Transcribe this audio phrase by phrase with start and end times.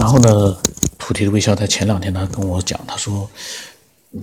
[0.00, 0.56] 然后呢，
[0.96, 3.30] 菩提的微笑在前两天他跟我讲，他说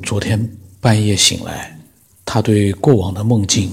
[0.02, 0.38] 昨天
[0.82, 1.80] 半夜醒来，
[2.26, 3.72] 他对过往的梦境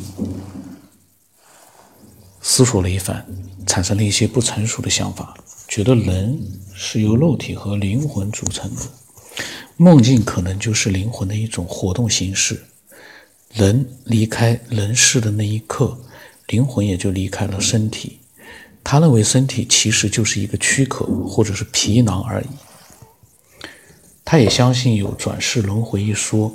[2.43, 3.27] 思索了一番，
[3.67, 5.35] 产生了一些不成熟的想法，
[5.67, 6.39] 觉得人
[6.75, 8.83] 是由肉体和灵魂组成的，
[9.79, 12.63] 梦境可能就是灵魂的一种活动形式。
[13.55, 15.99] 人离开人世的那一刻，
[16.49, 18.19] 灵魂也就离开了身体。
[18.85, 22.47] 他认为身体其实就是一个躯壳或者是皮囊而已。
[24.25, 26.55] 他也相信有转世轮回一说，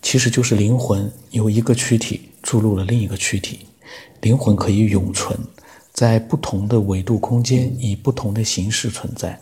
[0.00, 3.66] 其实就是灵魂由一个躯体注入了另一个躯体，
[4.20, 5.38] 灵魂可以永存，
[5.92, 9.40] 在不同的维度空间以不同的形式存在，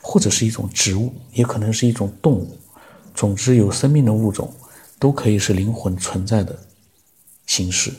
[0.00, 2.58] 或者是一种植物，也可能是一种动物。
[3.14, 4.52] 总之，有生命的物种
[4.98, 6.58] 都可以是灵魂存在的
[7.46, 7.92] 形式。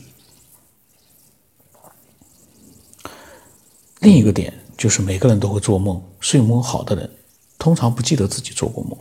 [4.06, 6.00] 另一个点就是，每个人都会做梦。
[6.20, 7.10] 睡梦好的人
[7.58, 8.96] 通常不记得自己做过梦，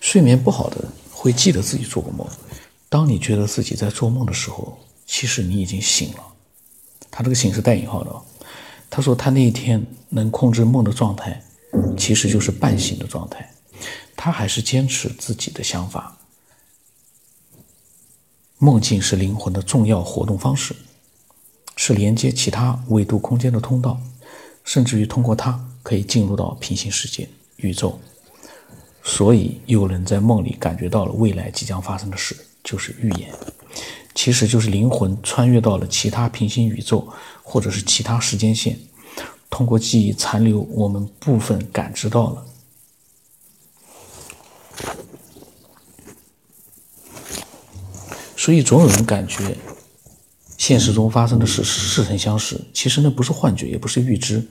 [0.00, 2.26] 睡眠不好的人会记得自己做过梦。
[2.88, 6.24] 当你觉得自己在做梦的时候，其实你已经醒了。
[7.12, 8.12] 他这个“醒”是带引号的。
[8.90, 11.40] 他说他那一天能控制梦的状态，
[11.96, 13.48] 其实就是半醒的状态。
[14.16, 16.18] 他还是坚持自己的想法。
[18.58, 20.74] 梦境是灵魂的重要活动方式，
[21.76, 24.00] 是连接其他维度空间的通道，
[24.64, 27.98] 甚至于通过它可以进入到平行世界、宇宙。
[29.02, 33.32] 所以，有人在梦里感觉到了未来即将发生的事，就是预言，
[34.14, 37.08] 其实就是灵魂穿越到了其他平行宇宙，
[37.42, 38.78] 或者是其他时间线，
[39.48, 42.46] 通过记忆残留，我们部分感知到了。
[48.36, 49.56] 所以，总有人感觉
[50.60, 52.60] 现实中发生的事似曾相识。
[52.74, 54.46] 其实那不是幻觉，也不是预知，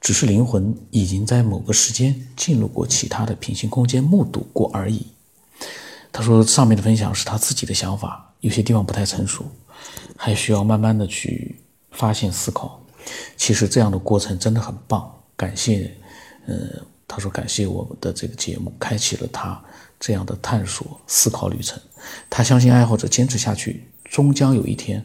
[0.00, 5.06] 只是灵魂已经在某个时间进入过其他的平行空间，目睹过而已。
[6.12, 9.44] 他说：“上面的分享是他自己的想法，有些地方不太成熟，
[10.16, 11.54] 还需要慢慢的去
[11.92, 12.84] 发现、思考。
[13.36, 15.96] 其实这样的过程真的很棒，感谢，
[16.46, 19.62] 呃，他说感谢我们的这个节目，开启了他。”
[20.00, 21.80] 这样的探索思考旅程，
[22.28, 25.02] 他相信爱好者坚持下去，终将有一天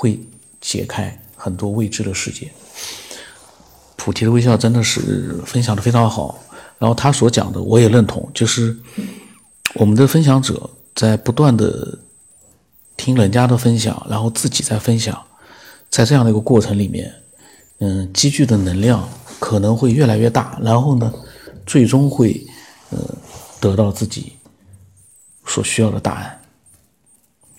[0.00, 0.18] 会
[0.62, 2.50] 解开很多未知的世界。
[3.96, 6.42] 菩提的微笑真的是分享的非常好，
[6.78, 8.74] 然后他所讲的我也认同，就是
[9.74, 11.98] 我们的分享者在不断的
[12.96, 15.22] 听人家的分享，然后自己在分享，
[15.90, 17.12] 在这样的一个过程里面，
[17.80, 19.06] 嗯，积聚的能量
[19.38, 21.12] 可能会越来越大，然后呢，
[21.66, 22.40] 最终会，
[22.88, 22.98] 呃。
[23.60, 24.32] 得到自己
[25.44, 26.40] 所需要的答案，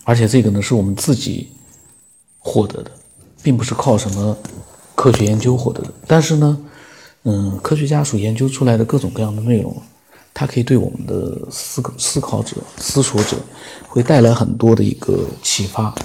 [0.03, 1.51] 而且这个呢是我们自己
[2.41, 2.91] 获得的，
[3.41, 4.38] 并不是靠什么
[4.94, 5.94] 科学研究获得的。
[6.06, 6.66] 但是呢，
[7.24, 9.74] 嗯，科学家所研究出来的各种各样的内容，
[10.34, 13.38] 它可以对我们的思思考者、思索者
[13.88, 15.96] 会带来很多的一个启发，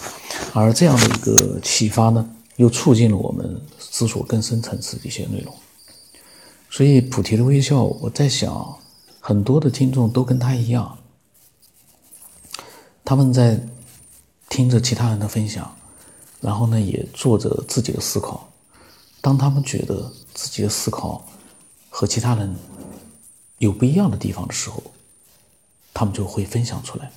[0.53, 2.25] 而这样的一个启发呢，
[2.57, 5.53] 又促进了我们思索更深层次的一些内容。
[6.71, 8.77] 所以，菩提的微笑，我在想。
[9.19, 10.99] 很多的听众都跟他一样，
[13.05, 13.61] 他们在
[14.49, 15.69] 听着其他人的分享，
[16.41, 18.49] 然后呢，也做着自己的思考。
[19.21, 21.25] 当他们觉得自己的思考
[21.91, 22.55] 和其他人
[23.59, 24.83] 有不一样的地方的时候，
[25.93, 27.11] 他们就会分享出来，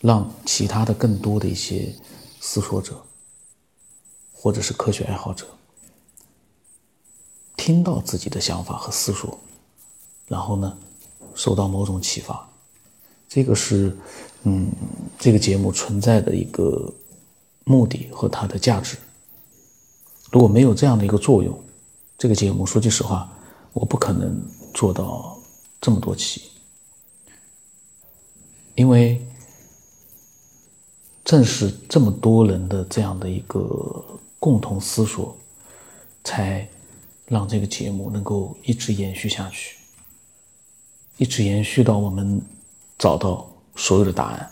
[0.00, 1.94] 让其他的更多的一些
[2.40, 3.00] 思索者
[4.32, 5.46] 或者是科学爱好者
[7.56, 9.38] 听到自己的想法和思索，
[10.26, 10.76] 然后呢。
[11.32, 12.46] 受到某种启发，
[13.28, 13.96] 这个是，
[14.42, 14.68] 嗯，
[15.16, 16.92] 这个节目存在的一个
[17.64, 18.96] 目的和它的价值。
[20.30, 21.58] 如果没有这样的一个作用，
[22.16, 23.30] 这个节目说句实话，
[23.72, 24.40] 我不可能
[24.72, 25.38] 做到
[25.80, 26.42] 这么多期，
[28.74, 29.20] 因为
[31.24, 34.04] 正是这么多人的这样的一个
[34.38, 35.36] 共同思索，
[36.24, 36.68] 才
[37.26, 39.76] 让这个节目能够一直延续下去。
[41.16, 42.40] 一直延续到我们
[42.98, 43.46] 找到
[43.76, 44.50] 所有的答案。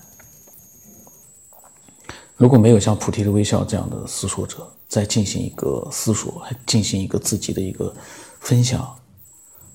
[2.39, 7.93] 如果没有像菩提的微笑这样的思索者再进行一个思索，还进行一个自己的一个
[8.39, 8.97] 分享，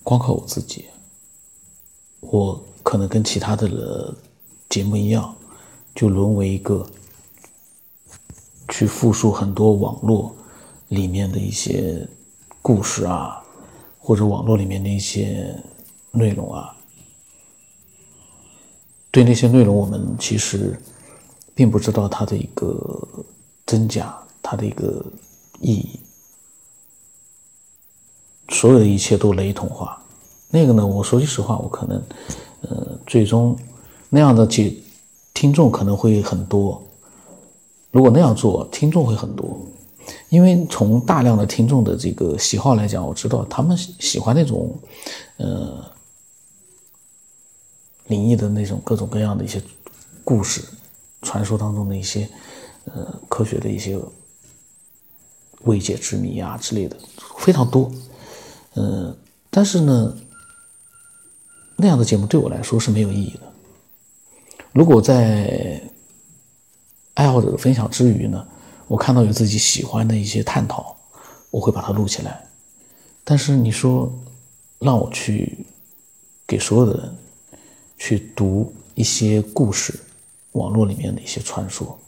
[0.01, 0.85] 光靠我自己，
[2.21, 4.15] 我可能跟其他的
[4.69, 5.35] 节目一样，
[5.93, 6.89] 就沦为一个
[8.69, 10.33] 去复述很多网络
[10.87, 12.07] 里面的一些
[12.61, 13.43] 故事啊，
[13.99, 15.53] 或者网络里面的一些
[16.11, 16.73] 内容啊。
[19.11, 20.79] 对那些内容，我们其实
[21.55, 23.07] 并不知道它的一个
[23.65, 25.05] 真假，它的一个
[25.59, 25.99] 意义。
[28.49, 30.01] 所有的一切都雷同化。
[30.49, 32.03] 那个呢，我说句实话，我可能，
[32.61, 33.57] 呃，最终
[34.09, 34.75] 那样的节
[35.33, 36.81] 听众可能会很多。
[37.89, 39.59] 如果那样做，听众会很多，
[40.29, 44.75] 因为从大量的听众的这个喜好来讲，我知道他们喜欢那种，
[45.37, 45.91] 呃，
[48.07, 49.61] 灵异的那种各种各样的一些
[50.23, 50.63] 故事、
[51.23, 52.29] 传说当中的一些，
[52.85, 53.97] 呃，科学的一些
[55.61, 56.97] 未解之谜啊之类的
[57.39, 57.91] 非常多，
[58.73, 59.15] 呃，
[59.49, 60.15] 但是呢，
[61.77, 63.51] 那样的节目对我来说是没有意义的。
[64.73, 65.81] 如果在
[67.13, 68.45] 爱好者的分享之余呢，
[68.87, 70.97] 我看到有自己喜欢的一些探讨，
[71.49, 72.45] 我会把它录起来。
[73.23, 74.11] 但是你说
[74.79, 75.65] 让我去
[76.45, 77.15] 给所有的人
[77.97, 79.97] 去读一些故事，
[80.53, 81.99] 网络里面的一些传说，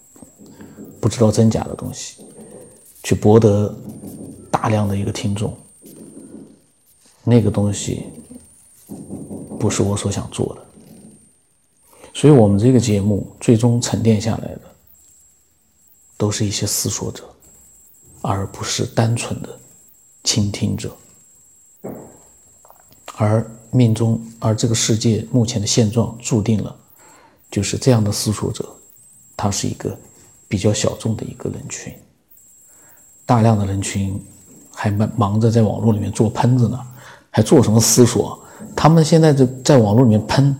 [1.00, 2.26] 不知道真假的东西，
[3.04, 3.72] 去博得
[4.50, 5.56] 大量的一个听众，
[7.24, 8.06] 那个东西
[9.60, 10.66] 不是我所想做的。
[12.14, 14.62] 所以我们这个节目最终沉淀下来的。
[16.18, 17.26] 都是一些思索者，
[18.22, 19.50] 而不是单纯的
[20.24, 20.96] 倾听者。
[23.18, 26.74] 而命中，而这个世界目前的现状注定了，
[27.50, 28.68] 就是这样的思索者，
[29.38, 29.98] 他是一个
[30.48, 31.94] 比较小众的一个人群。
[33.26, 34.20] 大量的人群
[34.72, 36.80] 还忙忙着在网络里面做喷子呢，
[37.30, 38.40] 还做什么思索？
[38.76, 40.56] 他们现在在在网络里面喷，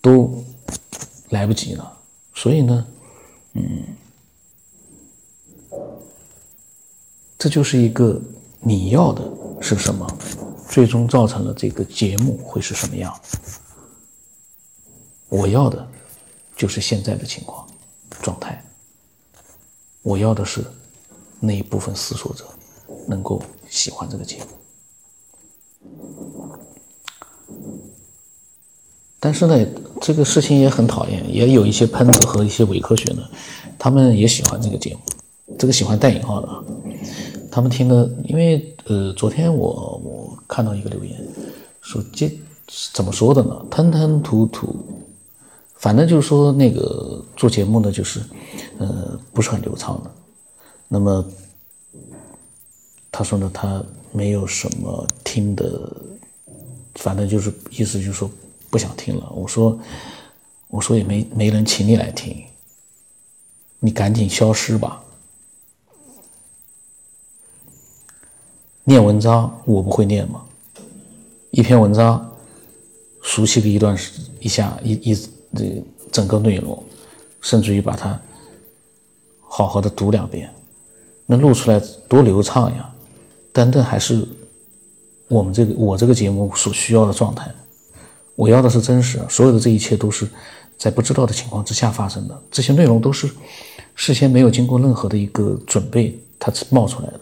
[0.00, 0.42] 都
[1.30, 1.98] 来不及了。
[2.34, 2.86] 所以呢，
[3.52, 3.82] 嗯。
[7.36, 8.18] 这就是一个
[8.60, 9.22] 你要的
[9.60, 10.06] 是什么，
[10.66, 13.14] 最终造成了这个节目会是什么样。
[15.28, 15.86] 我要的
[16.56, 17.66] 就是现在的情况
[18.22, 18.62] 状态。
[20.02, 20.64] 我要的是
[21.40, 22.44] 那一部分思索者
[23.06, 24.46] 能够喜欢这个节目。
[29.18, 29.66] 但是呢，
[30.02, 33.22] 这个事情也很讨厌，也有一些喷子和一些伪科学呢，
[33.78, 35.00] 他们也喜欢这个节目，
[35.58, 36.62] 这个喜欢带引号的啊。
[37.50, 41.18] 他们听了，因为呃，昨天我我看到一个留言，
[41.80, 42.30] 说这
[42.92, 43.64] 怎么说的呢？
[43.70, 44.76] 吞吞吐吐，
[45.84, 48.22] 反正就是说那个做节目呢，就是
[48.78, 50.10] 呃不是很流畅的。
[50.88, 51.22] 那么
[53.12, 55.94] 他说呢，他没有什么听的，
[56.94, 58.30] 反正就是意思就是说
[58.70, 59.30] 不想听了。
[59.36, 59.78] 我说
[60.68, 62.34] 我说也没没人请你来听，
[63.78, 65.02] 你赶紧消失吧。
[68.84, 70.46] 念文章我不会念吗？
[71.50, 72.34] 一篇文章
[73.20, 76.82] 熟悉个一段时一下一一这整个内容，
[77.40, 78.20] 甚至于把它
[79.40, 80.52] 好好的读两遍，
[81.26, 82.90] 那录出来多流畅呀！
[83.52, 84.26] 但这还是
[85.28, 87.48] 我们这个我这个节目所需要的状态。
[88.34, 90.28] 我要的是真实，所有的这一切都是
[90.76, 93.30] 在不知道的情况之下发生的，这些内容都是
[93.94, 97.20] 事先没有经过任何的一个准备，它冒出来的。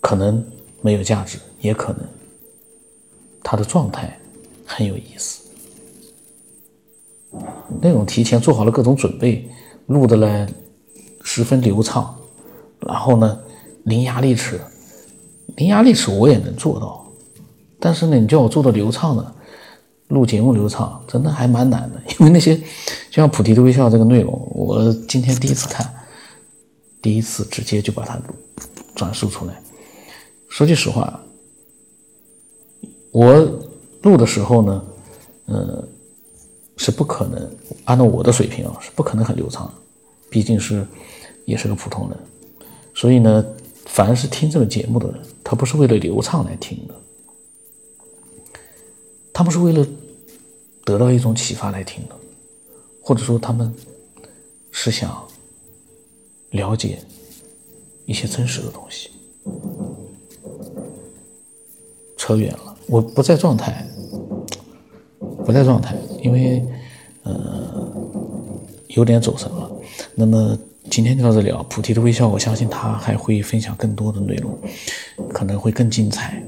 [0.00, 0.44] 可能
[0.82, 2.02] 没有价值，也可能
[3.42, 4.20] 他的状态
[4.66, 5.43] 很有意思。
[7.80, 9.48] 那种提前做好了各种准备，
[9.86, 10.48] 录的呢
[11.22, 12.14] 十分流畅，
[12.80, 13.38] 然后呢
[13.84, 14.60] 伶牙俐齿，
[15.56, 17.04] 伶牙俐齿我也能做到，
[17.78, 19.34] 但是呢你叫我做的流畅呢，
[20.08, 22.64] 录节目流畅真的还蛮难的， 因为那些就
[23.10, 25.88] 像菩提的微笑这个内容，我今天第一次看，
[27.02, 28.20] 第一次直接就把它
[28.94, 29.60] 转述出来。
[30.48, 31.20] 说句实话，
[33.10, 33.34] 我
[34.02, 34.84] 录的时候呢，
[35.46, 35.84] 呃，
[36.76, 37.50] 是不可能
[37.84, 39.72] 按照我的水平啊，是不可能很流畅，
[40.28, 40.86] 毕竟是
[41.44, 42.18] 也是个普通人，
[42.94, 43.44] 所以呢，
[43.86, 46.94] 凡是听这个节目的人，他不是为了流畅来听的，
[49.32, 49.86] 他们是为了
[50.84, 52.16] 得到一种启发来听的，
[53.00, 53.72] 或者说他们
[54.70, 55.26] 是想
[56.50, 56.98] 了解
[58.04, 59.10] 一些真实的东西。
[62.16, 63.86] 扯远了，我不在状态，
[65.44, 66.64] 不在状态，因为
[67.22, 67.92] 呃
[68.88, 69.70] 有点走神了。
[70.14, 70.58] 那么
[70.90, 74.58] 今天就到这里啊，菩提的微笑，我相信他还会分享更多的内容，
[75.28, 76.42] 可能会更精彩，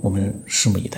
[0.00, 0.94] 我们拭目以待。